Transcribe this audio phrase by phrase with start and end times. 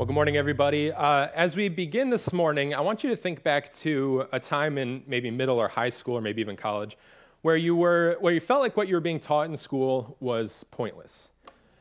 [0.00, 0.92] Well, good morning, everybody.
[0.92, 4.78] Uh, as we begin this morning, I want you to think back to a time
[4.78, 6.96] in maybe middle or high school, or maybe even college,
[7.42, 10.64] where you were, where you felt like what you were being taught in school was
[10.70, 11.32] pointless.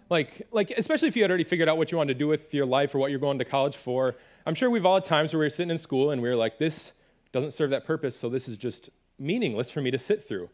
[0.10, 2.56] Like, like, especially if you had already figured out what you wanted to do with
[2.56, 4.16] your life or what you're going to college for.
[4.48, 6.36] I'm sure we've all had times where we were sitting in school and we were
[6.36, 6.94] like, this
[7.34, 8.90] doesn't serve that purpose, so this is just
[9.20, 10.50] meaningless for me to sit through.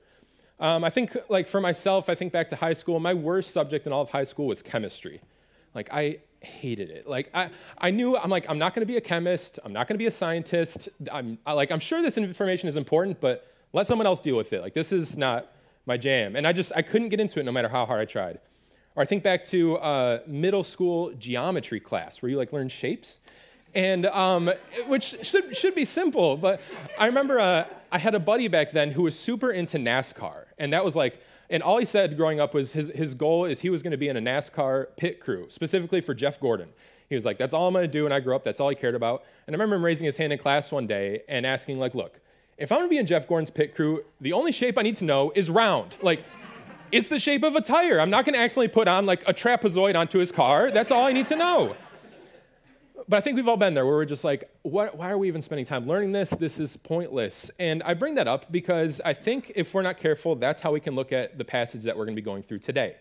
[0.59, 3.88] Um, I think, like, for myself, I think back to high school, my worst subject
[3.88, 5.21] in all of high school was chemistry.
[5.73, 7.07] Like, I, hated it.
[7.07, 9.59] Like I, I knew I'm like I'm not going to be a chemist.
[9.63, 10.90] I'm not going to be a scientist.
[11.12, 14.53] I'm I, like I'm sure this information is important, but let someone else deal with
[14.53, 14.62] it.
[14.62, 15.52] Like this is not
[15.86, 16.36] my jam.
[16.36, 18.40] And I just I couldn't get into it no matter how hard I tried.
[18.95, 23.20] Or I think back to uh, middle school geometry class where you like learn shapes,
[23.73, 24.52] and um,
[24.88, 26.38] which should should be simple.
[26.38, 26.62] But
[27.00, 30.73] I remember uh, I had a buddy back then who was super into NASCAR, and
[30.73, 31.20] that was like
[31.53, 33.98] and all he said growing up was his, his goal is he was going to
[33.98, 36.70] be in a NASCAR pit crew, specifically for Jeff Gordon.
[37.09, 38.03] He was like, that's all I'm going to do.
[38.03, 39.23] when I grew up, that's all he cared about.
[39.45, 42.19] And I remember him raising his hand in class one day and asking, like, look,
[42.58, 44.95] if I'm going to be in Jeff Gordon's pit crew, the only shape I need
[44.95, 45.95] to know is round.
[46.02, 46.23] Like,
[46.91, 48.02] it's the shape of a tire.
[48.02, 50.72] I'm not going to accidentally put on like a trapezoid onto his car.
[50.72, 51.75] That's all I need to know
[53.08, 55.28] but I think we've all been there where we're just like, what, why are we
[55.28, 56.30] even spending time learning this?
[56.30, 57.52] This is pointless.
[57.59, 60.80] And I bring that up because I think if we're not careful, that's how we
[60.80, 62.96] can look at the passage that we're going to be going through today.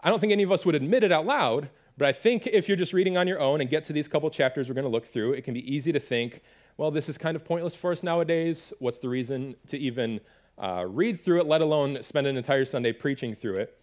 [0.00, 2.68] I don't think any of us would admit it out loud, but I think if
[2.68, 4.90] you're just reading on your own and get to these couple chapters we're going to
[4.90, 6.42] look through, it can be easy to think,
[6.76, 8.72] well, this is kind of pointless for us nowadays.
[8.78, 10.20] What's the reason to even
[10.56, 13.78] uh, read through it, let alone spend an entire Sunday preaching through it?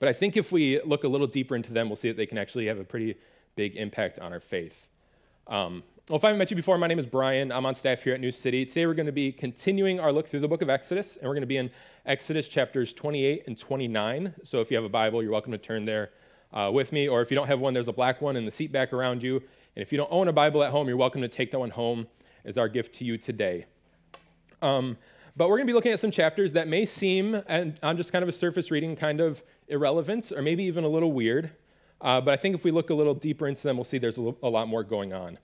[0.00, 2.26] But I think if we look a little deeper into them, we'll see that they
[2.26, 3.16] can actually have a pretty
[3.56, 4.86] big impact on our faith.
[5.48, 7.50] Um, well, if I haven't met you before, my name is Brian.
[7.50, 8.66] I'm on staff here at New City.
[8.66, 11.34] Today we're going to be continuing our look through the book of Exodus, and we're
[11.34, 11.70] going to be in
[12.04, 14.34] Exodus chapters 28 and 29.
[14.44, 16.10] So if you have a Bible, you're welcome to turn there
[16.52, 17.08] uh, with me.
[17.08, 19.22] Or if you don't have one, there's a black one in the seat back around
[19.22, 19.36] you.
[19.36, 21.70] And if you don't own a Bible at home, you're welcome to take that one
[21.70, 22.06] home
[22.44, 23.64] as our gift to you today.
[24.60, 24.98] Um,
[25.34, 28.12] but we're going to be looking at some chapters that may seem, and on just
[28.12, 31.52] kind of a surface reading, kind of irrelevant or maybe even a little weird.
[32.00, 34.18] Uh, but I think if we look a little deeper into them, we'll see there's
[34.18, 35.38] a, a lot more going on.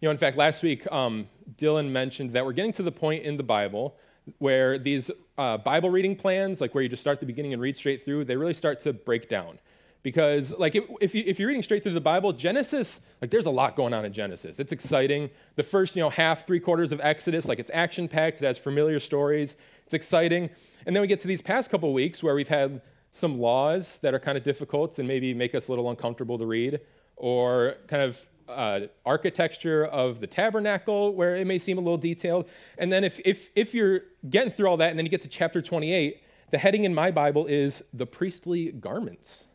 [0.00, 3.24] You know, in fact, last week, um, Dylan mentioned that we're getting to the point
[3.24, 3.96] in the Bible
[4.38, 7.76] where these uh, Bible reading plans, like where you just start the beginning and read
[7.76, 9.58] straight through, they really start to break down.
[10.02, 13.46] Because, like, if, if, you, if you're reading straight through the Bible, Genesis, like, there's
[13.46, 14.58] a lot going on in Genesis.
[14.58, 15.30] It's exciting.
[15.56, 18.58] The first, you know, half, three quarters of Exodus, like, it's action packed, it has
[18.58, 19.56] familiar stories,
[19.86, 20.50] it's exciting.
[20.84, 22.82] And then we get to these past couple weeks where we've had
[23.14, 26.44] some laws that are kind of difficult and maybe make us a little uncomfortable to
[26.44, 26.80] read,
[27.14, 32.48] or kind of uh, architecture of the tabernacle where it may seem a little detailed.
[32.76, 35.28] And then if, if, if you're getting through all that and then you get to
[35.28, 39.46] chapter 28, the heading in my Bible is the priestly garments.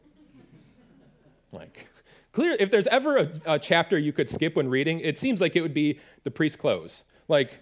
[1.51, 1.89] like,
[2.31, 5.57] clear, if there's ever a, a chapter you could skip when reading, it seems like
[5.57, 7.03] it would be the priest's clothes.
[7.27, 7.59] Like,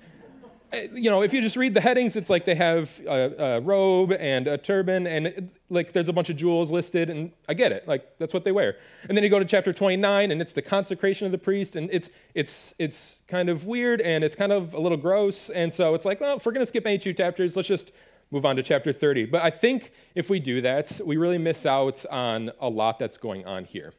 [0.93, 4.11] you know, if you just read the headings, it's like they have a, a, robe
[4.11, 7.87] and a turban, and like there's a bunch of jewels listed, and I get it,
[7.87, 8.77] like that's what they wear.
[9.07, 11.89] And then you go to chapter 29, and it's the consecration of the priest, and
[11.91, 15.93] it's it's it's kind of weird, and it's kind of a little gross, and so
[15.93, 17.91] it's like, well, if we're gonna skip any two chapters, let's just
[18.31, 19.25] move on to chapter 30.
[19.25, 23.17] But I think if we do that, we really miss out on a lot that's
[23.17, 23.93] going on here.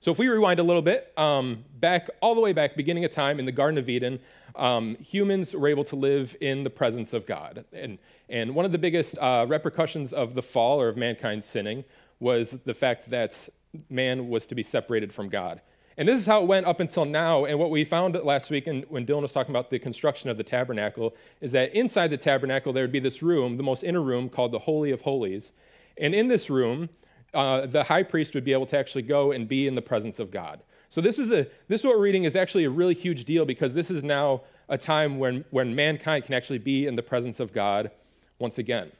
[0.00, 3.10] So if we rewind a little bit, um, back all the way back, beginning of
[3.10, 4.20] time in the Garden of Eden,
[4.54, 7.64] um, humans were able to live in the presence of God.
[7.72, 7.98] And,
[8.28, 11.84] and one of the biggest uh, repercussions of the fall or of mankind sinning
[12.20, 13.48] was the fact that
[13.90, 15.60] man was to be separated from God.
[15.98, 17.46] And this is how it went up until now.
[17.46, 20.36] And what we found last week, and when Dylan was talking about the construction of
[20.36, 24.02] the tabernacle, is that inside the tabernacle there would be this room, the most inner
[24.02, 25.52] room, called the Holy of Holies.
[25.98, 26.90] And in this room,
[27.36, 30.18] uh, the high priest would be able to actually go and be in the presence
[30.18, 30.62] of God.
[30.88, 33.74] So this is a this what we're reading is actually a really huge deal because
[33.74, 37.52] this is now a time when, when mankind can actually be in the presence of
[37.52, 37.90] God
[38.38, 38.90] once again.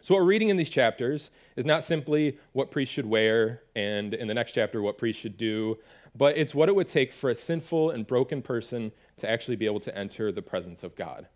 [0.00, 4.14] So what we're reading in these chapters is not simply what priests should wear and
[4.14, 5.78] in the next chapter what priests should do,
[6.16, 9.66] but it's what it would take for a sinful and broken person to actually be
[9.66, 11.28] able to enter the presence of God.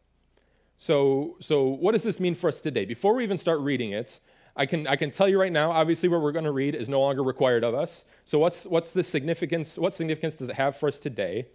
[0.78, 2.86] So, so what does this mean for us today?
[2.86, 4.18] Before we even start reading it,
[4.56, 6.88] I can, I can tell you right now, obviously, what we're going to read is
[6.88, 8.04] no longer required of us.
[8.24, 9.76] So, what's, what's the significance?
[9.76, 11.46] What significance does it have for us today?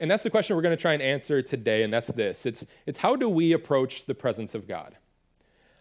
[0.00, 2.66] And that's the question we're going to try and answer today, and that's this it's,
[2.86, 4.96] it's how do we approach the presence of God?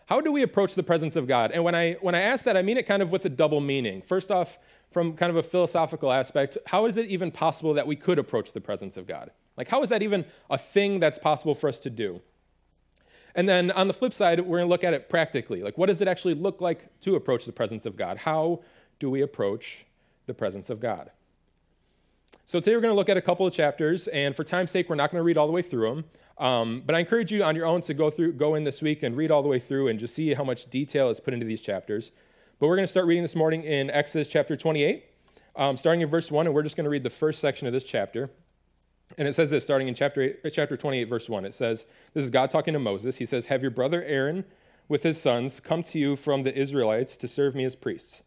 [0.05, 1.51] How do we approach the presence of God?
[1.51, 3.61] And when I, when I ask that, I mean it kind of with a double
[3.61, 4.01] meaning.
[4.01, 4.59] First off,
[4.91, 8.51] from kind of a philosophical aspect, how is it even possible that we could approach
[8.51, 9.31] the presence of God?
[9.55, 12.21] Like, how is that even a thing that's possible for us to do?
[13.35, 15.61] And then on the flip side, we're going to look at it practically.
[15.61, 18.17] Like, what does it actually look like to approach the presence of God?
[18.17, 18.61] How
[18.99, 19.85] do we approach
[20.25, 21.11] the presence of God?
[22.45, 24.89] So today we're going to look at a couple of chapters, and for time's sake,
[24.89, 26.05] we're not going to read all the way through them.
[26.37, 29.03] Um, but I encourage you on your own to go through, go in this week
[29.03, 31.45] and read all the way through and just see how much detail is put into
[31.45, 32.11] these chapters.
[32.59, 35.05] But we're going to start reading this morning in Exodus chapter 28,
[35.55, 37.73] um, starting in verse 1, and we're just going to read the first section of
[37.73, 38.29] this chapter.
[39.17, 41.45] And it says this, starting in chapter, eight, chapter 28, verse 1.
[41.45, 43.17] It says, This is God talking to Moses.
[43.17, 44.45] He says, Have your brother Aaron
[44.87, 48.23] with his sons come to you from the Israelites to serve me as priests.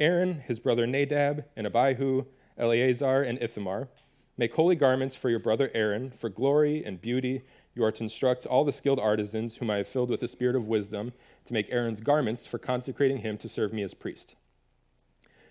[0.00, 2.24] Aaron, his brother Nadab, and Abihu,
[2.58, 3.88] Eleazar, and Ithamar.
[4.36, 7.42] Make holy garments for your brother Aaron, for glory and beauty.
[7.74, 10.56] You are to instruct all the skilled artisans whom I have filled with the spirit
[10.56, 11.12] of wisdom
[11.44, 14.34] to make Aaron's garments for consecrating him to serve me as priest.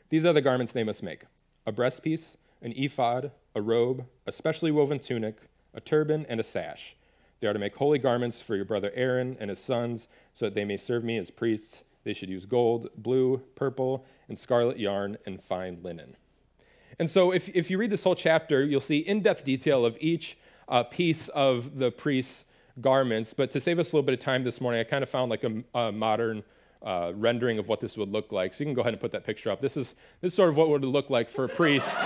[0.10, 1.24] These are the garments they must make
[1.66, 5.38] a breastpiece, an ephod, a robe, a specially woven tunic,
[5.74, 6.96] a turban, and a sash.
[7.40, 10.56] They are to make holy garments for your brother Aaron and his sons, so that
[10.56, 11.84] they may serve me as priests.
[12.04, 16.16] They should use gold, blue, purple, and scarlet yarn, and fine linen.
[17.00, 19.98] And so, if, if you read this whole chapter, you'll see in depth detail of
[20.00, 20.38] each
[20.70, 22.46] uh, piece of the priest's
[22.82, 23.34] garments.
[23.34, 25.30] But to save us a little bit of time this morning, I kind of found
[25.30, 26.44] like a, a modern
[26.82, 28.54] uh, rendering of what this would look like.
[28.54, 29.62] So you can go ahead and put that picture up.
[29.62, 32.00] This is, this is sort of what would look like for a priest.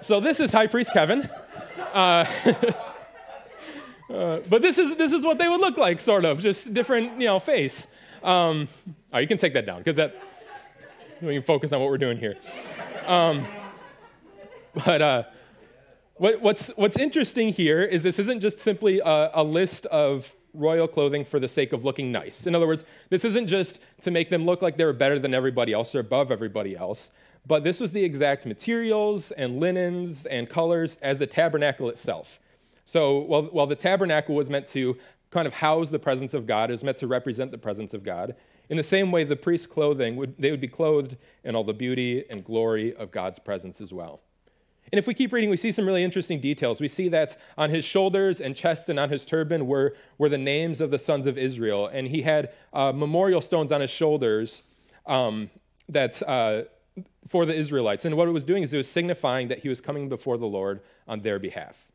[0.00, 1.28] So this is High Priest Kevin.
[1.92, 2.24] Uh,
[4.10, 7.20] uh, but this is, this is what they would look like, sort of, just different,
[7.20, 7.86] you know, face.
[8.22, 8.68] Um,
[9.12, 10.16] oh, you can take that down, because that,
[11.20, 12.36] we can focus on what we're doing here.
[13.06, 13.46] Um,
[14.84, 15.22] but uh,
[16.16, 20.88] what, what's, what's interesting here is this isn't just simply a, a list of royal
[20.88, 22.46] clothing for the sake of looking nice.
[22.46, 25.34] In other words, this isn't just to make them look like they were better than
[25.34, 27.10] everybody else or above everybody else,
[27.46, 32.40] but this was the exact materials and linens and colors as the tabernacle itself.
[32.84, 34.96] So while, while the tabernacle was meant to
[35.30, 38.02] kind of house the presence of God, it was meant to represent the presence of
[38.02, 38.34] God,
[38.68, 41.72] in the same way, the priest's clothing, would, they would be clothed in all the
[41.72, 44.20] beauty and glory of God's presence as well.
[44.92, 46.80] And if we keep reading, we see some really interesting details.
[46.80, 50.38] We see that on his shoulders and chest and on his turban were, were the
[50.38, 51.86] names of the sons of Israel.
[51.86, 54.62] And he had uh, memorial stones on his shoulders
[55.06, 55.50] um,
[55.88, 56.62] that, uh,
[57.26, 58.04] for the Israelites.
[58.04, 60.46] And what it was doing is it was signifying that he was coming before the
[60.46, 61.88] Lord on their behalf.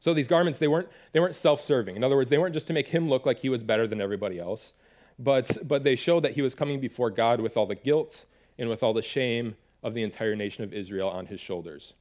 [0.00, 1.94] So these garments, they weren't, they weren't self-serving.
[1.94, 4.00] In other words, they weren't just to make him look like he was better than
[4.00, 4.72] everybody else,
[5.16, 8.24] but, but they showed that he was coming before God with all the guilt
[8.58, 11.94] and with all the shame of the entire nation of Israel on his shoulders.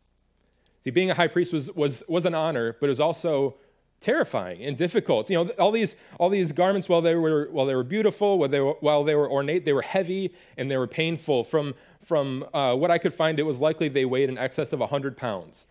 [0.84, 3.56] See, being a high priest was, was, was an honor, but it was also
[4.00, 5.30] terrifying and difficult.
[5.30, 8.50] You know, all these, all these garments, while they were, while they were beautiful, while
[8.50, 11.44] they were, while they were ornate, they were heavy and they were painful.
[11.44, 14.80] From, from uh, what I could find, it was likely they weighed in excess of
[14.80, 15.68] 100 pounds.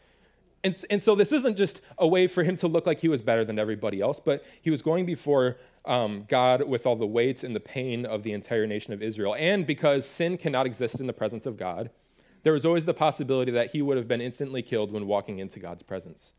[0.62, 3.22] And, and so this isn't just a way for him to look like he was
[3.22, 7.44] better than everybody else, but he was going before um, God with all the weights
[7.44, 9.34] and the pain of the entire nation of Israel.
[9.38, 11.90] And because sin cannot exist in the presence of God,
[12.42, 15.58] there was always the possibility that he would have been instantly killed when walking into
[15.58, 16.32] God's presence.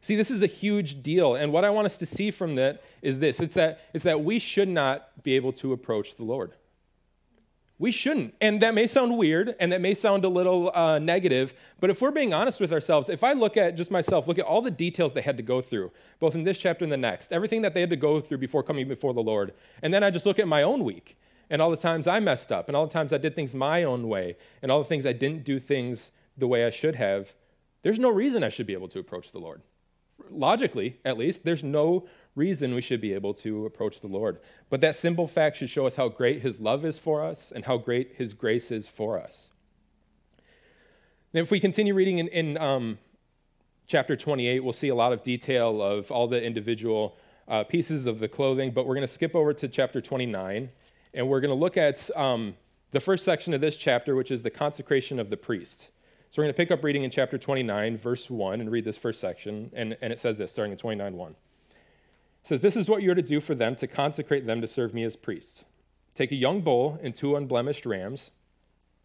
[0.00, 1.34] See, this is a huge deal.
[1.34, 4.22] And what I want us to see from that is this it's that, it's that
[4.22, 6.52] we should not be able to approach the Lord.
[7.78, 8.34] We shouldn't.
[8.40, 12.00] And that may sound weird and that may sound a little uh, negative, but if
[12.00, 14.70] we're being honest with ourselves, if I look at just myself, look at all the
[14.70, 17.74] details they had to go through, both in this chapter and the next, everything that
[17.74, 19.52] they had to go through before coming before the Lord,
[19.82, 21.18] and then I just look at my own week
[21.50, 23.84] and all the times I messed up and all the times I did things my
[23.84, 27.34] own way and all the things I didn't do things the way I should have,
[27.82, 29.60] there's no reason I should be able to approach the Lord.
[30.30, 34.40] Logically, at least, there's no reason we should be able to approach the Lord.
[34.70, 37.64] But that simple fact should show us how great His love is for us and
[37.64, 39.50] how great His grace is for us.
[41.32, 42.98] And if we continue reading in, in um,
[43.86, 47.18] chapter 28, we'll see a lot of detail of all the individual
[47.48, 50.70] uh, pieces of the clothing, but we're going to skip over to chapter 29,
[51.14, 52.54] and we're going to look at um,
[52.90, 55.90] the first section of this chapter, which is the consecration of the priest.
[56.36, 58.98] So we're going to pick up reading in chapter 29, verse 1, and read this
[58.98, 61.34] first section, and, and it says this, starting in 29 1
[62.42, 65.02] says, This is what you're to do for them to consecrate them to serve me
[65.02, 65.64] as priests.
[66.14, 68.32] Take a young bull and two unblemished rams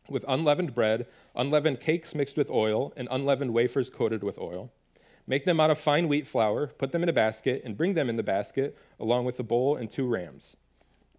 [0.10, 4.70] with unleavened bread, unleavened cakes mixed with oil, and unleavened wafers coated with oil.
[5.26, 8.10] Make them out of fine wheat flour, put them in a basket, and bring them
[8.10, 10.58] in the basket along with the bull and two rams.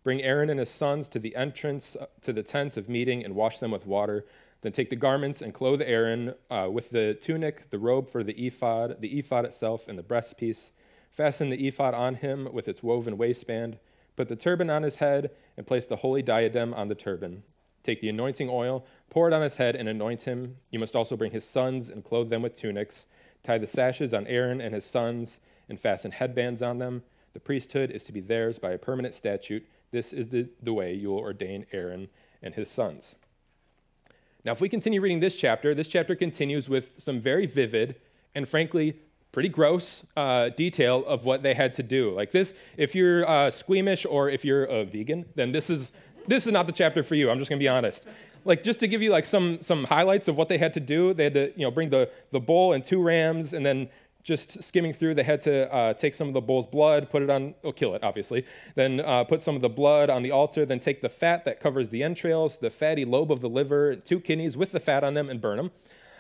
[0.04, 3.35] Bring Aaron and his sons to the entrance uh, to the tents of meeting and
[3.35, 4.26] wash them with water.
[4.62, 8.47] Then take the garments and clothe Aaron uh, with the tunic, the robe for the
[8.47, 10.71] ephod, the ephod itself, and the breastpiece
[11.12, 13.78] Fasten the ephod on him with its woven waistband.
[14.16, 17.42] Put the turban on his head and place the holy diadem on the turban.
[17.83, 20.57] Take the anointing oil, pour it on his head, and anoint him.
[20.71, 23.07] You must also bring his sons and clothe them with tunics.
[23.42, 27.02] Tie the sashes on Aaron and his sons and fasten headbands on them.
[27.35, 30.95] The priesthood is to be theirs by a permanent statute This is the, the way
[30.95, 32.09] you will ordain Aaron
[32.42, 33.16] and his sons.
[34.44, 37.96] Now, if we continue reading this chapter, this chapter continues with some very vivid
[38.34, 38.96] and frankly
[39.30, 42.11] pretty gross uh, detail of what they had to do.
[42.14, 45.92] Like this, if you're uh, squeamish or if you're a vegan, then this is
[46.26, 47.30] this is not the chapter for you.
[47.30, 48.06] I'm just gonna be honest.
[48.44, 51.14] Like just to give you like some some highlights of what they had to do,
[51.14, 53.88] they had to you know bring the the bull and two rams, and then
[54.23, 57.31] just skimming through, they had to uh, take some of the bull's blood, put it
[57.31, 58.45] on, oh, kill it, obviously.
[58.75, 61.61] Then uh, put some of the blood on the altar, then take the fat that
[61.61, 65.14] covers the entrails, the fatty lobe of the liver, two kidneys with the fat on
[65.14, 65.71] them, and burn them.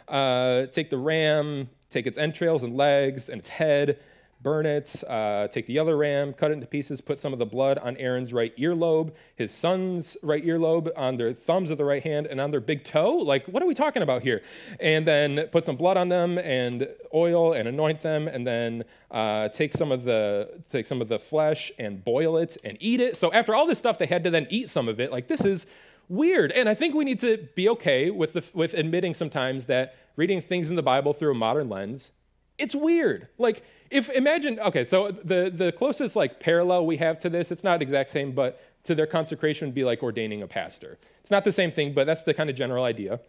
[0.08, 3.98] Uh, take the ram, take its entrails and legs and its head,
[4.42, 7.46] burn it, uh, take the other ram, cut it into pieces, put some of the
[7.46, 12.02] blood on Aaron's right earlobe, his son's right earlobe, on their thumbs of the right
[12.02, 13.12] hand, and on their big toe.
[13.12, 14.42] Like, what are we talking about here?
[14.80, 19.48] And then put some blood on them and oil and anoint them, and then uh,
[19.48, 23.16] take some of the take some of the flesh and boil it and eat it.
[23.16, 25.12] So after all this stuff, they had to then eat some of it.
[25.12, 25.66] Like, this is
[26.08, 26.52] weird.
[26.52, 30.40] And I think we need to be okay with, the, with admitting sometimes that reading
[30.40, 32.12] things in the Bible through a modern lens,
[32.62, 33.28] it's weird.
[33.38, 37.64] Like, if imagine, okay, so the, the closest like parallel we have to this, it's
[37.64, 40.96] not exact same, but to their consecration would be like ordaining a pastor.
[41.20, 43.20] It's not the same thing, but that's the kind of general idea.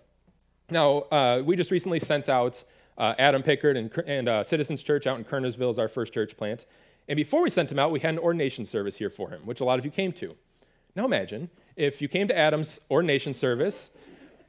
[0.70, 2.64] Now, uh, we just recently sent out
[2.98, 6.38] uh, Adam Pickard and, and uh, Citizens Church out in Kernersville as our first church
[6.38, 6.66] plant.
[7.10, 9.60] And before we sent him out, we had an ordination service here for him, which
[9.60, 10.36] a lot of you came to.
[10.96, 13.90] Now imagine if you came to Adam's ordination service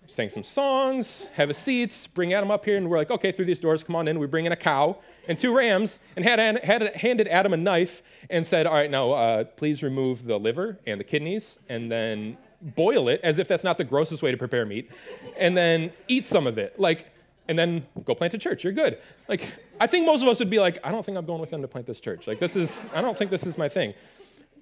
[0.07, 3.45] sang some songs, have a seats, bring Adam up here, and we're like, okay, through
[3.47, 4.19] these doors, come on in.
[4.19, 8.03] We bring in a cow and two rams, and had, had handed Adam a knife
[8.31, 12.37] and said, all right, now uh, please remove the liver and the kidneys, and then
[12.61, 14.91] boil it as if that's not the grossest way to prepare meat,
[15.37, 17.11] and then eat some of it, like,
[17.49, 18.65] and then go plant a church.
[18.65, 18.99] You're good.
[19.29, 21.51] Like, I think most of us would be like, I don't think I'm going with
[21.51, 22.27] them to plant this church.
[22.27, 23.93] Like, this is, I don't think this is my thing.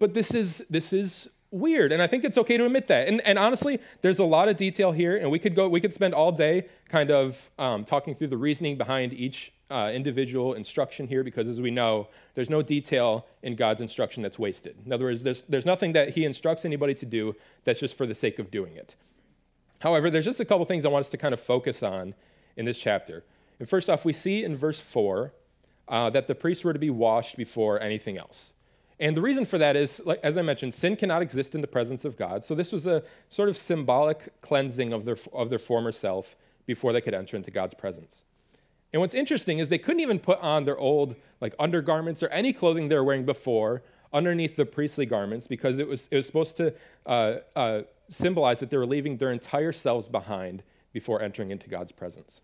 [0.00, 3.06] But this is, this is weird and i think it's okay to admit that.
[3.06, 5.92] And, and honestly there's a lot of detail here and we could go we could
[5.92, 11.06] spend all day kind of um, talking through the reasoning behind each uh, individual instruction
[11.06, 14.76] here because as we know there's no detail in god's instruction that's wasted.
[14.87, 18.06] In other words there's, there's nothing that he instructs anybody to do that's just for
[18.06, 18.94] the sake of doing it.
[19.80, 22.14] However there's just a couple things i want us to kind of focus on
[22.56, 23.25] in this chapter.
[23.59, 25.32] And first off we see in verse 4
[25.88, 28.51] uh, that the priests were to be washed before anything else
[29.02, 31.66] and the reason for that is, like, as I mentioned, sin cannot exist in the
[31.66, 32.44] presence of God.
[32.44, 36.92] So this was a sort of symbolic cleansing of their, of their former self before
[36.92, 38.25] they could enter into God's presence.
[38.92, 42.52] And what's interesting is they couldn't even put on their old like undergarments or any
[42.52, 43.82] clothing they were wearing before
[44.12, 46.73] underneath the priestly garments because it was, it was supposed to
[47.06, 51.90] uh, uh, symbolize that they were leaving their entire selves behind before entering into God's
[51.90, 52.40] presence.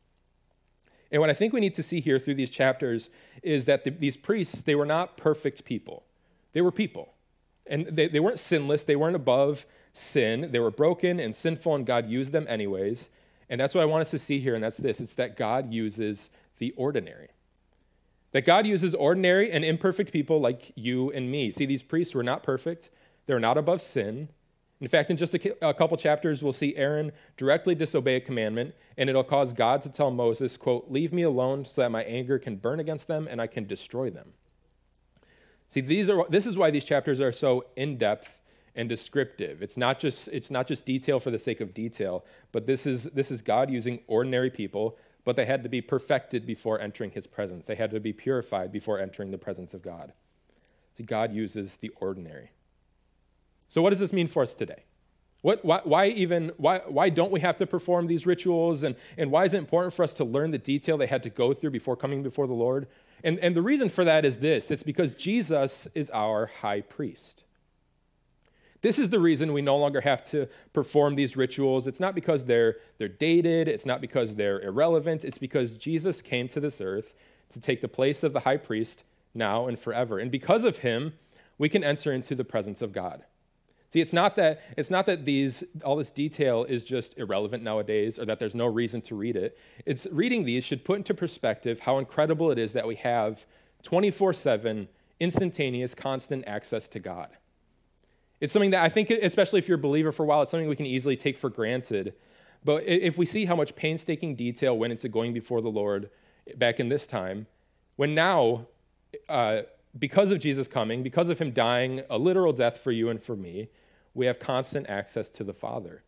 [1.12, 3.11] And what I think we need to see here through these chapters
[3.45, 6.03] is that the, these priests, they were not perfect people.
[6.59, 7.15] They were people.
[7.69, 10.49] And they, they weren't sinless, they weren't above sin.
[10.50, 13.11] They were broken and sinful, and God used them anyways.
[13.49, 15.73] And that's what I want us to see here, and that's this it's that God
[15.73, 17.29] uses the ordinary.
[18.33, 21.53] That God uses ordinary and imperfect people like you and me.
[21.53, 22.91] See, these priests were not perfect,
[23.27, 24.29] they're not above sin.
[24.81, 28.75] In fact, in just a, a couple chapters, we'll see Aaron directly disobey a commandment,
[28.97, 32.37] and it'll cause God to tell Moses, quote, Leave me alone so that my anger
[32.41, 34.33] can burn against them and I can destroy them.
[35.69, 38.39] See, these are, this is why these chapters are so in depth
[38.75, 39.63] and descriptive.
[39.63, 43.05] It's not, just, it's not just detail for the sake of detail, but this is,
[43.05, 47.27] this is God using ordinary people, but they had to be perfected before entering his
[47.27, 47.67] presence.
[47.67, 50.13] They had to be purified before entering the presence of God.
[50.97, 52.51] See, God uses the ordinary.
[53.69, 54.85] So, what does this mean for us today?
[55.43, 59.31] What, why, why, even why, why don't we have to perform these rituals and, and
[59.31, 61.71] why is it important for us to learn the detail they had to go through
[61.71, 62.89] before coming before the lord
[63.25, 67.45] and, and the reason for that is this it's because Jesus is our high priest.
[68.81, 71.89] This is the reason we no longer have to perform these rituals.
[71.89, 76.47] It's not because they're, they're dated, it's not because they're irrelevant, it's because Jesus came
[76.49, 77.15] to this earth
[77.51, 79.03] to take the place of the high priest
[79.35, 80.19] now and forever.
[80.21, 81.15] And because of him,
[81.59, 83.25] we can enter into the presence of God.
[83.90, 88.18] See, it's not that it's not that these all this detail is just irrelevant nowadays
[88.18, 89.59] or that there's no reason to read it.
[89.87, 93.47] It's reading these should put into perspective how incredible it is that we have
[93.83, 94.88] 24/7
[95.21, 97.30] instantaneous constant access to God.
[98.40, 100.68] It's something that I think especially if you're a believer for a while it's something
[100.68, 102.14] we can easily take for granted.
[102.64, 106.11] But if we see how much painstaking detail went into going before the Lord
[106.57, 107.47] back in this time,
[107.97, 108.66] when now
[109.28, 109.62] uh,
[109.97, 113.37] because of Jesus coming, because of him dying a literal death for you and for
[113.37, 113.68] me,
[114.14, 116.02] we have constant access to the Father.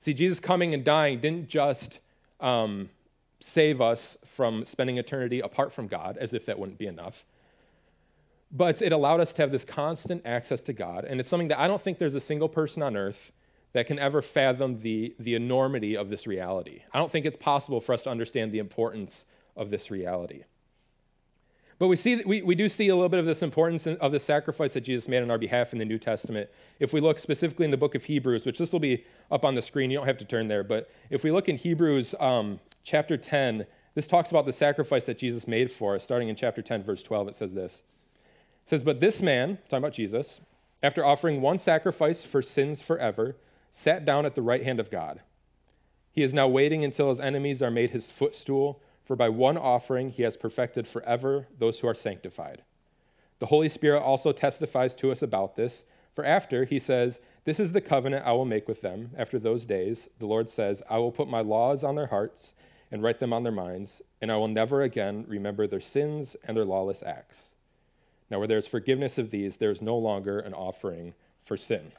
[0.00, 2.00] See, Jesus coming and dying didn't just
[2.40, 2.90] um,
[3.40, 7.24] save us from spending eternity apart from God, as if that wouldn't be enough,
[8.50, 11.04] but it allowed us to have this constant access to God.
[11.04, 13.32] And it's something that I don't think there's a single person on earth
[13.72, 16.82] that can ever fathom the, the enormity of this reality.
[16.92, 20.44] I don't think it's possible for us to understand the importance of this reality.
[21.78, 24.18] But we, see, we, we do see a little bit of this importance of the
[24.18, 26.50] sacrifice that Jesus made on our behalf in the New Testament.
[26.80, 29.54] If we look specifically in the book of Hebrews, which this will be up on
[29.54, 32.58] the screen, you don't have to turn there, but if we look in Hebrews um,
[32.82, 36.04] chapter 10, this talks about the sacrifice that Jesus made for us.
[36.04, 37.84] Starting in chapter 10, verse 12, it says this.
[38.64, 40.40] It says, But this man, talking about Jesus,
[40.82, 43.36] after offering one sacrifice for sins forever,
[43.70, 45.20] sat down at the right hand of God.
[46.12, 48.80] He is now waiting until his enemies are made his footstool.
[49.08, 52.60] For by one offering he has perfected forever those who are sanctified.
[53.38, 55.84] The Holy Spirit also testifies to us about this.
[56.14, 59.64] For after he says, This is the covenant I will make with them after those
[59.64, 62.52] days, the Lord says, I will put my laws on their hearts
[62.90, 66.54] and write them on their minds, and I will never again remember their sins and
[66.54, 67.46] their lawless acts.
[68.30, 71.14] Now, where there is forgiveness of these, there is no longer an offering
[71.46, 71.92] for sin.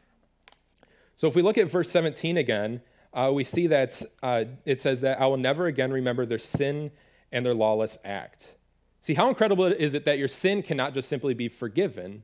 [1.16, 2.82] So, if we look at verse 17 again,
[3.14, 6.92] uh, we see that uh, it says that I will never again remember their sin
[7.32, 8.54] and their lawless act.
[9.02, 12.24] See, how incredible is it that your sin cannot just simply be forgiven,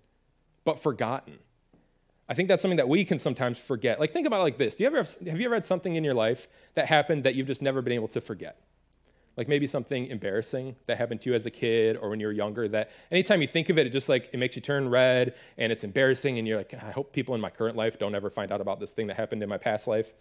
[0.63, 1.39] but forgotten?
[2.27, 3.99] I think that's something that we can sometimes forget.
[3.99, 4.75] Like, think about it like this.
[4.75, 7.35] Do you ever have, have you ever had something in your life that happened that
[7.35, 8.61] you've just never been able to forget?
[9.37, 12.33] Like maybe something embarrassing that happened to you as a kid or when you were
[12.33, 15.35] younger that anytime you think of it, it just like, it makes you turn red
[15.57, 18.29] and it's embarrassing and you're like, I hope people in my current life don't ever
[18.29, 20.13] find out about this thing that happened in my past life.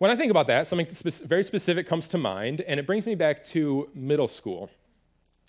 [0.00, 3.04] When I think about that, something spe- very specific comes to mind, and it brings
[3.04, 4.70] me back to middle school.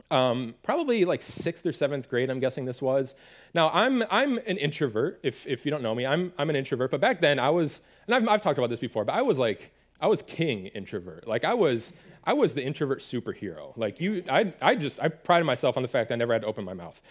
[0.10, 3.15] Um, probably like sixth or seventh grade, I'm guessing this was.
[3.53, 6.05] Now, I'm, I'm an introvert, if, if you don't know me.
[6.05, 8.81] I'm, I'm an introvert, but back then I was, and I've, I've talked about this
[8.81, 11.29] before, but I was like, I was king introvert.
[11.29, 11.93] Like I was,
[12.25, 13.72] I was the introvert superhero.
[13.77, 16.50] Like you, I, I just, I prided myself on the fact I never had to
[16.50, 17.01] open my mouth.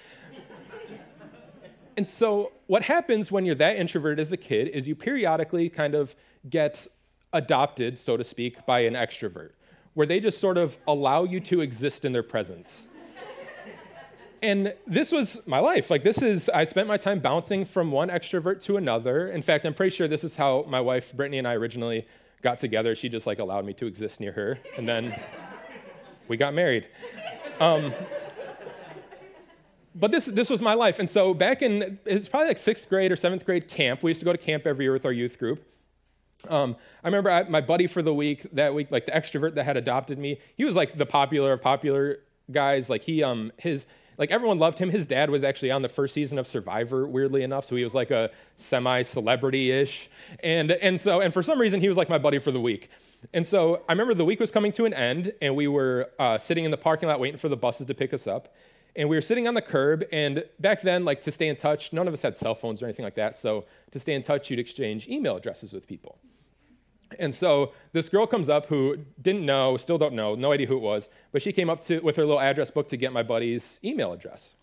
[1.97, 5.95] and so what happens when you're that introvert as a kid is you periodically kind
[5.95, 6.15] of
[6.51, 6.87] get
[7.33, 9.51] adopted, so to speak, by an extrovert,
[9.95, 12.87] where they just sort of allow you to exist in their presence.
[14.43, 15.91] and this was my life.
[15.91, 19.29] Like, this is, I spent my time bouncing from one extrovert to another.
[19.29, 22.07] In fact, I'm pretty sure this is how my wife, Brittany, and I originally
[22.43, 22.95] got together.
[22.95, 24.59] She just like allowed me to exist near her.
[24.77, 25.19] And then
[26.29, 26.87] we got married.
[27.59, 27.93] Um,
[29.95, 30.99] but this, this was my life.
[30.99, 34.03] And so back in, it was probably like sixth grade or seventh grade camp.
[34.03, 35.65] We used to go to camp every year with our youth group.
[36.49, 39.65] Um, I remember I, my buddy for the week that week, like the extrovert that
[39.65, 40.39] had adopted me.
[40.57, 42.19] He was like the popular of popular
[42.51, 42.89] guys.
[42.89, 43.87] Like he, um, his,
[44.19, 44.91] like everyone loved him.
[44.91, 47.65] His dad was actually on the first season of Survivor, weirdly enough.
[47.65, 50.11] So he was like a semi-celebrity-ish,
[50.43, 52.91] and and so and for some reason he was like my buddy for the week.
[53.33, 56.39] And so I remember the week was coming to an end, and we were uh,
[56.39, 58.55] sitting in the parking lot waiting for the buses to pick us up.
[58.97, 61.93] And we were sitting on the curb, and back then, like to stay in touch,
[61.93, 63.35] none of us had cell phones or anything like that.
[63.35, 66.19] So to stay in touch, you'd exchange email addresses with people.
[67.19, 70.77] And so this girl comes up who didn't know, still don't know, no idea who
[70.77, 73.23] it was, but she came up to, with her little address book to get my
[73.23, 74.55] buddy's email address.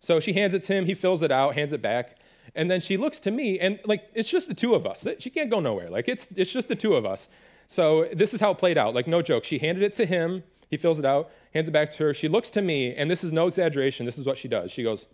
[0.00, 2.18] So she hands it to him, he fills it out, hands it back,
[2.54, 5.06] and then she looks to me, and like it's just the two of us.
[5.18, 5.88] She can't go nowhere.
[5.88, 7.28] Like it's it's just the two of us.
[7.68, 8.94] So this is how it played out.
[8.94, 9.44] Like no joke.
[9.44, 12.14] She handed it to him, he fills it out, hands it back to her.
[12.14, 14.06] She looks to me, and this is no exaggeration.
[14.06, 14.70] This is what she does.
[14.70, 15.06] She goes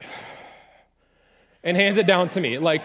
[1.64, 2.58] and hands it down to me.
[2.58, 2.84] Like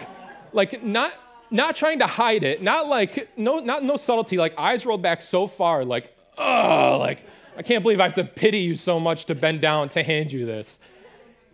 [0.52, 1.12] like not
[1.50, 5.22] not trying to hide it, not like, no, not no subtlety, like eyes rolled back
[5.22, 7.24] so far, like, oh, like,
[7.56, 10.30] I can't believe I have to pity you so much to bend down to hand
[10.30, 10.78] you this.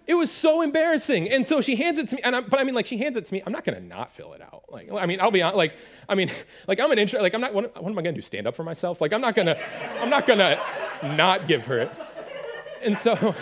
[0.07, 1.31] It was so embarrassing.
[1.31, 3.17] And so she hands it to me, and I, but I mean, like, she hands
[3.17, 3.43] it to me.
[3.47, 4.65] I'm not gonna not fill it out.
[4.71, 5.77] Like, I mean, I'll be honest, like,
[6.09, 6.31] I mean,
[6.69, 8.55] like, I'm an intro, like, I'm not, what, what am I gonna do, stand up
[8.55, 9.01] for myself?
[9.01, 9.59] Like, I'm not gonna,
[10.01, 10.61] I'm not gonna
[11.03, 11.93] not give her it.
[12.83, 13.35] And so,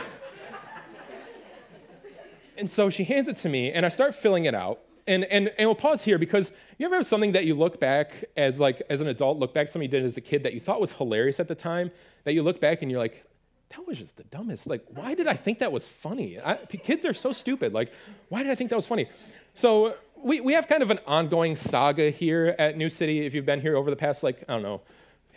[2.56, 5.52] and so she hands it to me, and I start filling it out and, and,
[5.58, 8.82] and we'll pause here because you ever have something that you look back as like
[8.88, 10.92] as an adult, look back something you did as a kid that you thought was
[10.92, 11.90] hilarious at the time,
[12.24, 13.24] that you look back and you're like,
[13.72, 14.66] that was just the dumbest.
[14.66, 16.38] Like, why did I think that was funny?
[16.40, 17.72] I, kids are so stupid.
[17.72, 17.92] Like,
[18.28, 19.08] why did I think that was funny?
[19.54, 23.24] So we, we have kind of an ongoing saga here at New City.
[23.24, 24.82] If you've been here over the past, like, I don't know,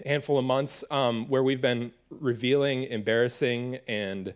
[0.06, 4.34] handful of months, um, where we've been revealing embarrassing and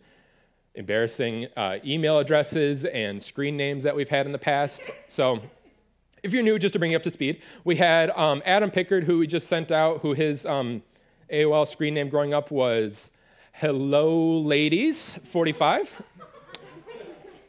[0.76, 4.90] embarrassing uh, email addresses and screen names that we've had in the past.
[5.08, 5.42] So,
[6.24, 9.06] if you're new, just to bring you up to speed, we had um, Adam Pickard,
[9.06, 10.84] who we just sent out, who his um,
[11.32, 13.10] AOL screen name growing up was
[13.60, 16.02] Hello Ladies 45.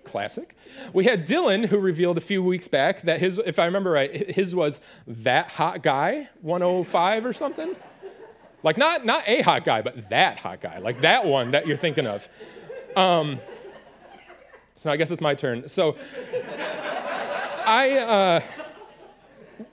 [0.03, 0.57] Classic.
[0.93, 4.29] We had Dylan, who revealed a few weeks back that his, if I remember right,
[4.29, 7.77] his was That Hot Guy 105 or something.
[8.65, 11.77] Like, not, not a hot guy, but that hot guy, like that one that you're
[11.77, 12.29] thinking of.
[12.97, 13.39] Um,
[14.75, 15.69] So I guess it's my turn.
[15.69, 15.97] So
[17.65, 18.41] I, uh,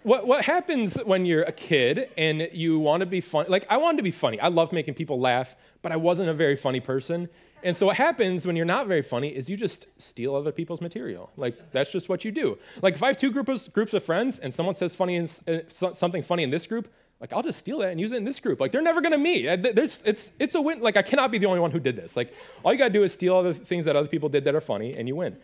[0.03, 3.49] what, what happens when you're a kid and you want to be funny?
[3.49, 4.39] Like, I wanted to be funny.
[4.39, 7.29] I love making people laugh, but I wasn't a very funny person.
[7.63, 10.81] And so what happens when you're not very funny is you just steal other people's
[10.81, 11.31] material.
[11.37, 12.57] Like that's just what you do.
[12.81, 15.59] Like if I have two groups groups of friends and someone says funny in, uh,
[15.69, 16.87] something funny in this group,
[17.19, 18.59] like I'll just steal that and use it in this group.
[18.59, 19.45] Like they're never gonna meet.
[19.75, 20.81] There's, it's, it's a win.
[20.81, 22.15] Like I cannot be the only one who did this.
[22.15, 24.61] Like all you gotta do is steal the things that other people did that are
[24.61, 25.37] funny and you win.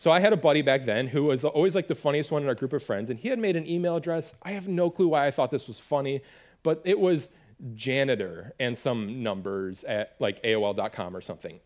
[0.00, 2.48] So I had a buddy back then who was always like the funniest one in
[2.48, 4.32] our group of friends, and he had made an email address.
[4.42, 6.22] I have no clue why I thought this was funny,
[6.62, 7.28] but it was
[7.74, 11.60] janitor and some numbers at like AOL.com or something.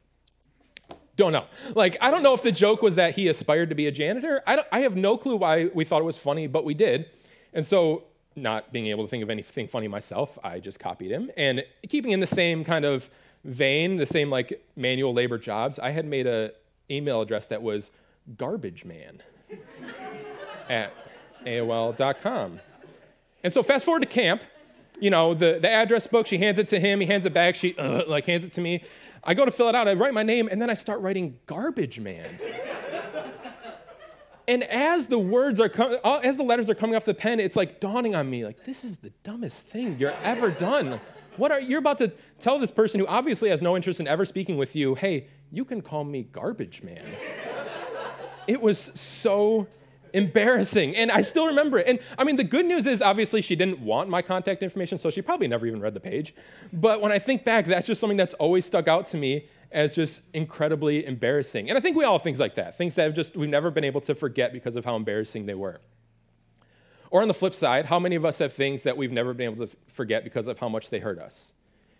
[1.15, 1.45] Don't know.
[1.77, 4.43] Like, I don't know if the joke was that he aspired to be a janitor.
[4.49, 7.07] I, I have no clue why we thought it was funny, but we did.
[7.53, 8.03] And so,
[8.35, 11.31] not being able to think of anything funny myself, I just copied him.
[11.37, 13.09] And keeping in the same kind of
[13.45, 16.51] vein, the same like manual labor jobs, I had made a
[16.91, 17.93] email address that was
[18.37, 19.21] garbage man
[20.69, 20.93] at
[21.45, 22.61] AOL.com.
[23.43, 24.43] And so fast forward to camp,
[25.01, 27.55] you know, the, the address book, she hands it to him, he hands it back,
[27.55, 28.83] she uh, like hands it to me.
[29.23, 31.39] I go to fill it out, I write my name, and then I start writing
[31.47, 32.39] garbage man.
[34.49, 37.57] and as the words are coming, as the letters are coming off the pen, it's
[37.57, 41.01] like dawning on me, like, this is the dumbest thing you're ever done.
[41.37, 44.25] What are you're about to tell this person who obviously has no interest in ever
[44.25, 47.05] speaking with you, hey, you can call me garbage man.
[48.47, 49.67] It was so
[50.15, 50.97] embarrassing.
[50.97, 51.89] And I still remember it.
[51.89, 55.11] And I mean, the good news is obviously she didn't want my contact information, so
[55.11, 56.35] she probably never even read the page.
[56.73, 59.95] But when I think back, that's just something that's always stuck out to me as
[59.95, 61.69] just incredibly embarrassing.
[61.69, 63.71] And I think we all have things like that, things that have just we've never
[63.71, 65.81] been able to forget because of how embarrassing they were.
[67.11, 69.53] Or on the flip side, how many of us have things that we've never been
[69.53, 71.53] able to forget because of how much they hurt us?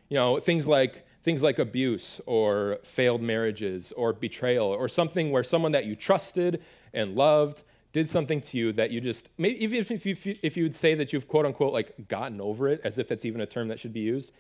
[0.09, 5.43] You know, things like things like abuse or failed marriages or betrayal or something where
[5.43, 7.63] someone that you trusted and loved
[7.95, 10.95] did something to you that you just, maybe even if you, if you would say
[10.95, 13.81] that you've quote unquote like gotten over it, as if that's even a term that
[13.81, 14.33] should be used,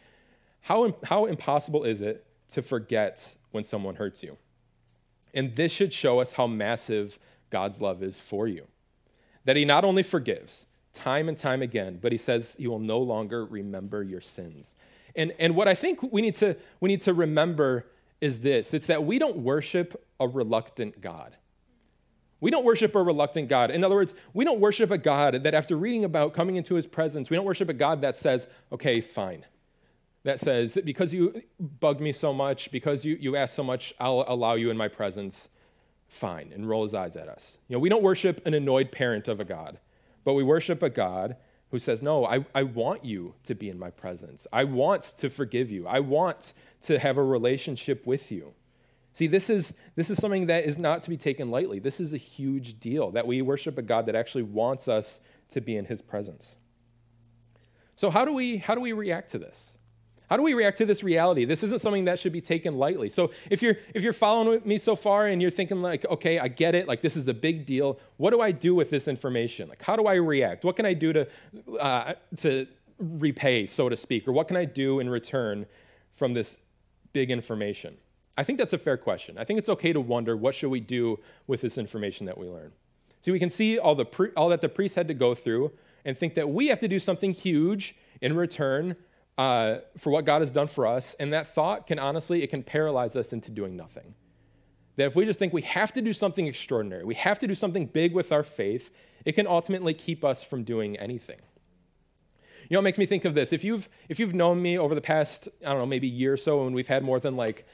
[0.61, 4.37] how, how impossible is it to forget when someone hurts you?
[5.33, 7.19] And this should show us how massive
[7.49, 8.67] God's love is for you.
[9.47, 12.99] That He not only forgives time and time again, but He says He will no
[12.99, 14.75] longer remember your sins.
[15.17, 17.87] And, and what I think we need, to, we need to remember
[18.21, 21.37] is this it's that we don't worship a reluctant God.
[22.41, 23.71] We don't worship a reluctant God.
[23.71, 26.87] In other words, we don't worship a God that after reading about coming into his
[26.87, 29.47] presence, we don't worship a God that says, okay, fine.
[30.25, 34.25] That says, because you bug me so much, because you, you ask so much, I'll
[34.27, 35.49] allow you in my presence,
[36.09, 37.59] fine, and roll his eyes at us.
[37.69, 39.79] You know, we don't worship an annoyed parent of a God,
[40.25, 41.37] but we worship a God
[41.75, 44.47] who says, No, I, I want you to be in my presence.
[44.53, 45.89] I want to forgive you.
[45.89, 48.55] I want to have a relationship with you.
[49.13, 51.81] See, this is, this is something that is not to be taken lightly.
[51.81, 55.61] This is a huge deal that we worship a God that actually wants us to
[55.61, 56.59] be in his presence.
[57.97, 59.74] So, how do we, how do we react to this?
[60.35, 61.45] How do we react to this reality?
[61.45, 63.09] This isn't something that should be taken lightly.
[63.09, 66.49] So if you're if you're following me so far and you're thinking like, okay, I
[66.49, 68.01] get it, like this is a big deal.
[68.17, 69.69] What do I do with this information?
[69.69, 70.65] Like, how do I react?
[70.65, 71.29] What can I do to
[71.79, 72.67] uh, to
[72.99, 75.67] repay, so to speak, or what can I do in return
[76.15, 76.59] from this
[77.13, 77.97] big information?
[78.37, 79.39] I think that's a fair question.
[79.39, 82.49] I think it's okay to wonder what should we do with this information that we
[82.49, 82.73] learn.
[83.21, 85.71] See, we can see all, the pre- all that the priests had to go through
[86.05, 88.97] and think that we have to do something huge in return
[89.37, 91.15] uh, for what God has done for us.
[91.15, 94.15] And that thought can honestly, it can paralyze us into doing nothing.
[94.97, 97.55] That if we just think we have to do something extraordinary, we have to do
[97.55, 98.91] something big with our faith,
[99.25, 101.41] it can ultimately keep us from doing anything.
[102.69, 103.53] You know, it makes me think of this.
[103.53, 106.37] If you've if you've known me over the past, I don't know, maybe year or
[106.37, 107.67] so, and we've had more than like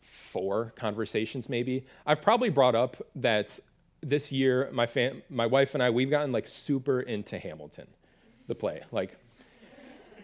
[0.00, 3.58] four conversations maybe, I've probably brought up that
[4.00, 7.86] this year my fam- my wife and I we've gotten like super into Hamilton,
[8.48, 8.82] the play.
[8.90, 9.16] Like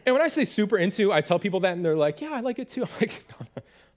[0.09, 2.41] and when I say super into, I tell people that and they're like, "Yeah, I
[2.41, 3.23] like it too." I'm like,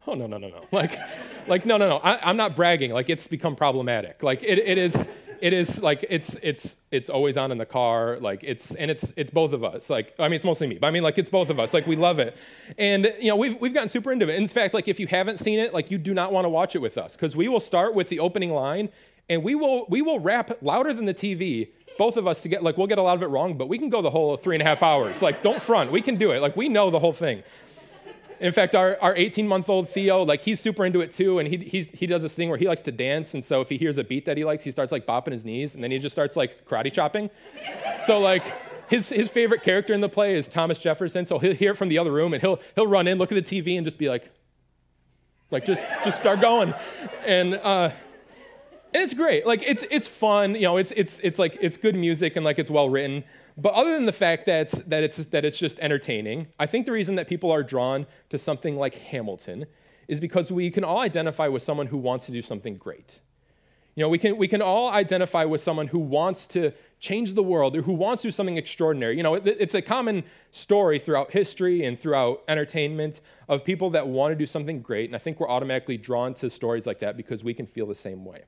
[0.05, 0.99] "Oh no, no, no, no!" Like,
[1.47, 1.97] like no, no, no.
[1.99, 2.91] I, am not bragging.
[2.91, 4.21] Like it's become problematic.
[4.21, 5.07] Like it, it is,
[5.39, 8.17] it is like it's, it's, it's always on in the car.
[8.19, 9.89] Like it's, and it's, it's both of us.
[9.89, 11.73] Like I mean, it's mostly me, but I mean, like it's both of us.
[11.73, 12.35] Like we love it,
[12.77, 14.35] and you know, we've we've gotten super into it.
[14.35, 16.75] In fact, like if you haven't seen it, like you do not want to watch
[16.75, 18.89] it with us because we will start with the opening line,
[19.29, 22.63] and we will we will rap louder than the TV both of us to get
[22.63, 24.55] like we'll get a lot of it wrong but we can go the whole three
[24.55, 25.21] and a half hours.
[25.21, 25.91] Like don't front.
[25.91, 26.41] We can do it.
[26.41, 27.43] Like we know the whole thing.
[28.39, 31.47] In fact our, our 18 month old theo like he's super into it too and
[31.47, 33.77] he, he, he does this thing where he likes to dance and so if he
[33.77, 35.99] hears a beat that he likes he starts like bopping his knees and then he
[35.99, 37.29] just starts like karate chopping.
[38.01, 38.43] So like
[38.89, 41.89] his, his favorite character in the play is thomas jefferson so he'll hear it from
[41.89, 44.09] the other room and he'll, he'll run in look at the tv and just be
[44.09, 44.31] like
[45.51, 46.73] like just just start going.
[47.25, 47.91] And uh,
[48.93, 49.45] and it's great.
[49.45, 50.55] Like it's it's fun.
[50.55, 53.23] You know, it's it's it's like it's good music and like it's well written.
[53.57, 56.85] But other than the fact that it's, that it's that it's just entertaining, I think
[56.85, 59.65] the reason that people are drawn to something like Hamilton
[60.07, 63.21] is because we can all identify with someone who wants to do something great.
[63.95, 67.43] You know, we can, we can all identify with someone who wants to change the
[67.43, 69.17] world or who wants to do something extraordinary.
[69.17, 74.07] You know, it, it's a common story throughout history and throughout entertainment of people that
[74.07, 75.09] want to do something great.
[75.09, 77.95] And I think we're automatically drawn to stories like that because we can feel the
[77.95, 78.43] same way.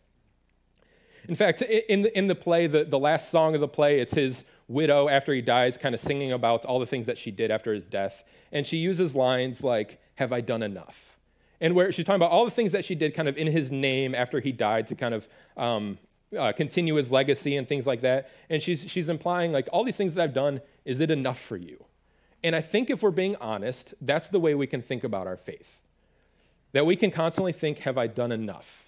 [1.27, 4.13] In fact, in the, in the play, the, the last song of the play, it's
[4.13, 7.51] his widow after he dies, kind of singing about all the things that she did
[7.51, 8.23] after his death.
[8.51, 11.17] And she uses lines like, Have I done enough?
[11.61, 13.71] And where she's talking about all the things that she did kind of in his
[13.71, 15.97] name after he died to kind of um,
[16.37, 18.29] uh, continue his legacy and things like that.
[18.49, 21.55] And she's, she's implying, like, all these things that I've done, is it enough for
[21.55, 21.85] you?
[22.43, 25.37] And I think if we're being honest, that's the way we can think about our
[25.37, 25.81] faith.
[26.73, 28.82] That we can constantly think, Have I done enough?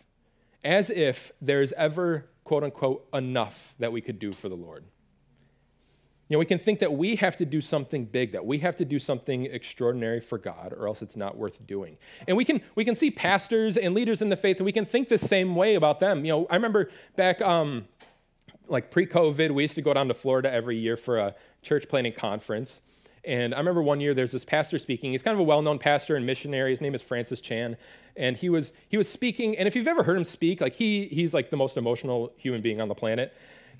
[0.65, 4.83] As if there's ever, quote unquote, enough that we could do for the Lord.
[6.27, 8.75] You know, we can think that we have to do something big, that we have
[8.77, 11.97] to do something extraordinary for God, or else it's not worth doing.
[12.27, 14.85] And we can we can see pastors and leaders in the faith, and we can
[14.85, 16.25] think the same way about them.
[16.25, 17.87] You know, I remember back um,
[18.67, 22.13] like pre-COVID, we used to go down to Florida every year for a church planting
[22.13, 22.81] conference.
[23.25, 25.11] And I remember one year there's this pastor speaking.
[25.11, 26.71] He's kind of a well-known pastor and missionary.
[26.71, 27.75] His name is Francis Chan,
[28.15, 29.57] and he was he was speaking.
[29.57, 32.61] And if you've ever heard him speak, like he he's like the most emotional human
[32.61, 33.33] being on the planet.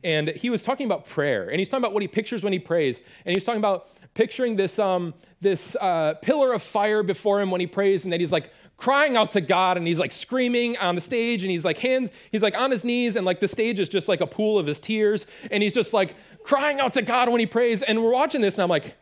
[0.03, 2.59] And he was talking about prayer, and he's talking about what he pictures when he
[2.59, 7.51] prays, and he's talking about picturing this um this uh, pillar of fire before him
[7.51, 10.77] when he prays, and that he's like crying out to God, and he's like screaming
[10.77, 13.47] on the stage, and he's like hands he's like on his knees, and like the
[13.47, 16.93] stage is just like a pool of his tears, and he's just like crying out
[16.93, 17.81] to God when he prays.
[17.81, 18.95] And we're watching this, and I'm like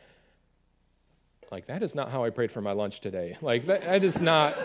[1.53, 3.37] like, that is not how I prayed for my lunch today.
[3.43, 4.57] Like, that, that is not.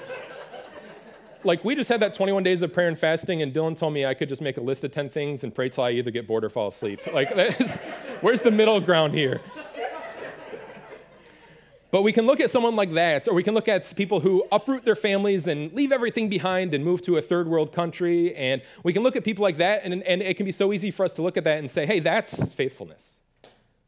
[1.44, 4.07] like, we just had that 21 days of prayer and fasting, and Dylan told me
[4.07, 6.27] I could just make a list of 10 things and pray till I either get
[6.27, 7.01] bored or fall asleep.
[7.12, 7.77] Like, that is,
[8.22, 9.42] where's the middle ground here?
[11.90, 14.44] But we can look at someone like that, or we can look at people who
[14.51, 18.35] uproot their families and leave everything behind and move to a third world country.
[18.35, 20.90] And we can look at people like that, and, and it can be so easy
[20.90, 23.18] for us to look at that and say, hey, that's faithfulness.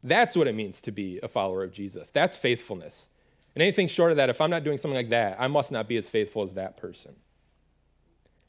[0.03, 2.09] That's what it means to be a follower of Jesus.
[2.09, 3.07] That's faithfulness.
[3.55, 5.87] And anything short of that, if I'm not doing something like that, I must not
[5.87, 7.15] be as faithful as that person.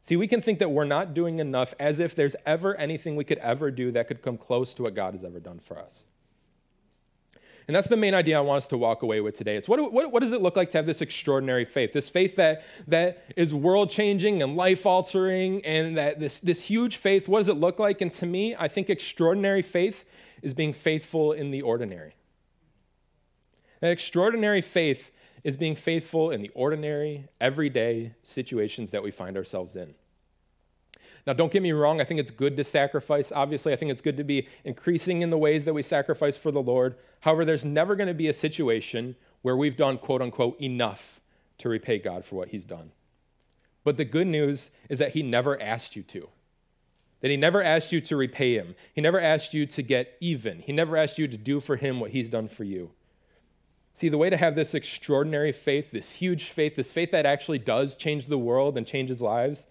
[0.00, 3.24] See, we can think that we're not doing enough as if there's ever anything we
[3.24, 6.04] could ever do that could come close to what God has ever done for us.
[7.68, 9.56] And that's the main idea I want us to walk away with today.
[9.56, 11.92] It's what, what, what does it look like to have this extraordinary faith?
[11.92, 16.96] This faith that, that is world changing and life altering, and that this, this huge
[16.96, 18.00] faith, what does it look like?
[18.00, 20.04] And to me, I think extraordinary faith
[20.42, 22.14] is being faithful in the ordinary.
[23.80, 25.10] That extraordinary faith
[25.44, 29.94] is being faithful in the ordinary, everyday situations that we find ourselves in.
[31.26, 33.30] Now, don't get me wrong, I think it's good to sacrifice.
[33.30, 36.50] Obviously, I think it's good to be increasing in the ways that we sacrifice for
[36.50, 36.96] the Lord.
[37.20, 41.20] However, there's never going to be a situation where we've done, quote unquote, enough
[41.58, 42.90] to repay God for what He's done.
[43.84, 46.28] But the good news is that He never asked you to
[47.22, 48.74] that he never asked you to repay him.
[48.92, 50.58] He never asked you to get even.
[50.58, 52.90] He never asked you to do for him what he's done for you.
[53.94, 57.58] See, the way to have this extraordinary faith, this huge faith, this faith that actually
[57.58, 59.66] does change the world and changes lives,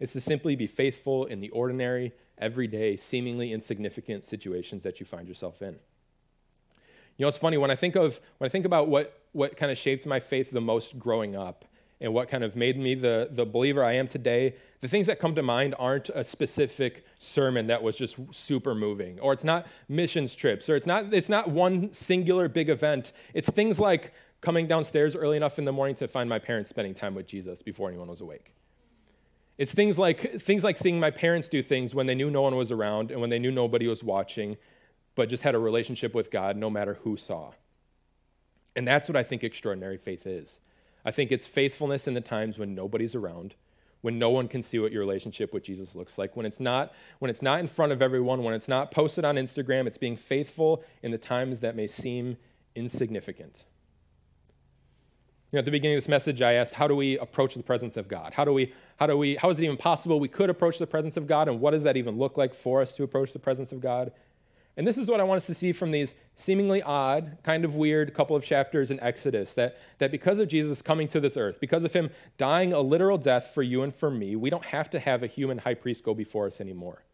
[0.00, 5.28] is to simply be faithful in the ordinary, everyday, seemingly insignificant situations that you find
[5.28, 5.76] yourself in.
[7.16, 9.70] You know, it's funny when I think of when I think about what what kind
[9.70, 11.64] of shaped my faith the most growing up,
[12.00, 15.18] and what kind of made me the, the believer I am today, the things that
[15.18, 19.66] come to mind aren't a specific sermon that was just super moving, or it's not
[19.88, 23.12] missions trips, or it's not, it's not one singular big event.
[23.32, 26.94] It's things like coming downstairs early enough in the morning to find my parents spending
[26.94, 28.52] time with Jesus before anyone was awake.
[29.56, 32.56] It's things like, things like seeing my parents do things when they knew no one
[32.56, 34.56] was around and when they knew nobody was watching,
[35.14, 37.52] but just had a relationship with God no matter who saw.
[38.74, 40.58] And that's what I think extraordinary faith is.
[41.04, 43.54] I think it's faithfulness in the times when nobody's around,
[44.00, 46.92] when no one can see what your relationship with Jesus looks like, when it's not
[47.20, 50.16] when it's not in front of everyone, when it's not posted on Instagram, it's being
[50.16, 52.36] faithful in the times that may seem
[52.74, 53.64] insignificant.
[55.54, 57.96] Know, at the beginning of this message, I asked, how do we approach the presence
[57.96, 58.32] of God?
[58.32, 60.86] How do we, how do we, how is it even possible we could approach the
[60.86, 61.46] presence of God?
[61.46, 64.10] And what does that even look like for us to approach the presence of God?
[64.76, 67.76] And this is what I want us to see from these seemingly odd, kind of
[67.76, 71.60] weird couple of chapters in Exodus that, that because of Jesus coming to this earth,
[71.60, 74.90] because of him dying a literal death for you and for me, we don't have
[74.90, 77.04] to have a human high priest go before us anymore.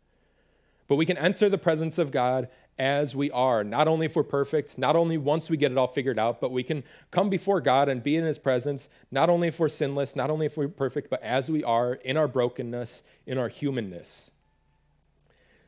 [0.89, 3.63] But we can enter the presence of God as we are.
[3.63, 6.51] Not only if we're perfect, not only once we get it all figured out, but
[6.51, 10.17] we can come before God and be in His presence, not only if we're sinless,
[10.17, 14.31] not only if we're perfect, but as we are in our brokenness, in our humanness.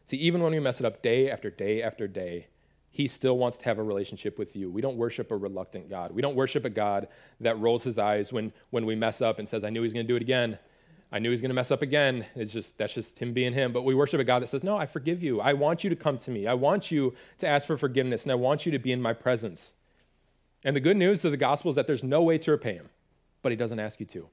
[0.06, 2.46] See, even when we mess it up day after day after day,
[2.90, 4.70] He still wants to have a relationship with you.
[4.70, 6.12] We don't worship a reluctant God.
[6.12, 7.08] We don't worship a God
[7.40, 10.06] that rolls his eyes when, when we mess up and says, I knew He's going
[10.06, 10.58] to do it again.
[11.12, 12.24] I knew he's going to mess up again.
[12.34, 13.70] It's just that's just him being him.
[13.72, 15.40] But we worship a God that says, "No, I forgive you.
[15.40, 16.46] I want you to come to me.
[16.46, 19.12] I want you to ask for forgiveness, and I want you to be in my
[19.12, 19.74] presence."
[20.64, 22.88] And the good news of the gospel is that there's no way to repay him,
[23.42, 24.28] but he doesn't ask you to.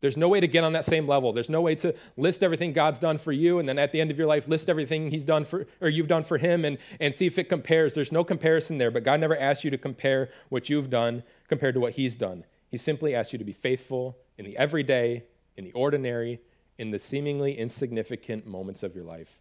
[0.00, 1.32] There's no way to get on that same level.
[1.32, 4.10] There's no way to list everything God's done for you, and then at the end
[4.10, 7.14] of your life, list everything He's done for or you've done for Him, and, and
[7.14, 7.94] see if it compares.
[7.94, 8.90] There's no comparison there.
[8.90, 12.44] But God never asks you to compare what you've done compared to what He's done.
[12.68, 15.24] He simply asks you to be faithful in the everyday
[15.56, 16.40] in the ordinary,
[16.78, 19.38] in the seemingly insignificant moments of your life.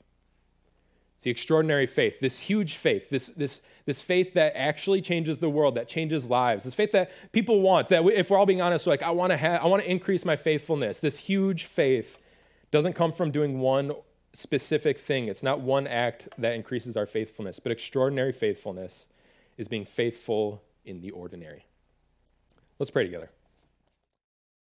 [1.15, 5.49] It's the extraordinary faith, this huge faith, this, this, this faith that actually changes the
[5.49, 8.87] world, that changes lives, this faith that people want, that if we're all being honest,
[8.87, 10.99] like, I want to have, I want to increase my faithfulness.
[10.99, 12.17] This huge faith
[12.71, 13.91] doesn't come from doing one
[14.33, 15.27] specific thing.
[15.27, 19.07] It's not one act that increases our faithfulness, but extraordinary faithfulness
[19.57, 21.65] is being faithful in the ordinary.
[22.79, 23.29] Let's pray together.